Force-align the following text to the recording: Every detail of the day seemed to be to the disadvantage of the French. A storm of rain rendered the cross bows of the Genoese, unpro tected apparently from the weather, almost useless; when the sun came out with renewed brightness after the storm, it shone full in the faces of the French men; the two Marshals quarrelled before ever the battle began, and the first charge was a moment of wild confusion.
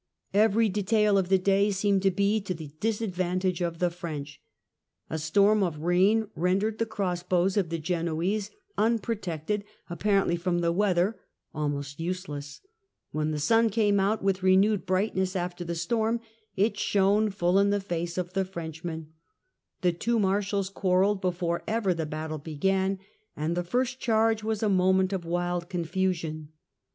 Every 0.33 0.67
detail 0.67 1.15
of 1.19 1.29
the 1.29 1.37
day 1.37 1.69
seemed 1.69 2.01
to 2.01 2.09
be 2.09 2.41
to 2.41 2.55
the 2.55 2.71
disadvantage 2.79 3.61
of 3.61 3.77
the 3.77 3.91
French. 3.91 4.41
A 5.11 5.19
storm 5.19 5.61
of 5.61 5.77
rain 5.83 6.27
rendered 6.35 6.79
the 6.79 6.87
cross 6.87 7.21
bows 7.21 7.55
of 7.55 7.69
the 7.69 7.77
Genoese, 7.77 8.49
unpro 8.79 9.15
tected 9.15 9.61
apparently 9.91 10.37
from 10.37 10.57
the 10.61 10.71
weather, 10.71 11.19
almost 11.53 11.99
useless; 11.99 12.61
when 13.11 13.29
the 13.29 13.37
sun 13.37 13.69
came 13.69 13.99
out 13.99 14.23
with 14.23 14.41
renewed 14.41 14.87
brightness 14.87 15.35
after 15.35 15.63
the 15.63 15.75
storm, 15.75 16.19
it 16.55 16.79
shone 16.79 17.29
full 17.29 17.59
in 17.59 17.69
the 17.69 17.79
faces 17.79 18.17
of 18.17 18.33
the 18.33 18.43
French 18.43 18.83
men; 18.83 19.13
the 19.81 19.93
two 19.93 20.17
Marshals 20.17 20.69
quarrelled 20.69 21.21
before 21.21 21.61
ever 21.67 21.93
the 21.93 22.07
battle 22.07 22.39
began, 22.39 22.97
and 23.35 23.55
the 23.55 23.63
first 23.63 23.99
charge 23.99 24.43
was 24.43 24.63
a 24.63 24.67
moment 24.67 25.13
of 25.13 25.25
wild 25.25 25.69
confusion. 25.69 26.49